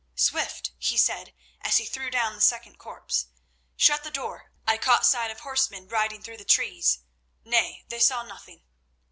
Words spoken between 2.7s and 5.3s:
corpse. "Shut the door. I caught sight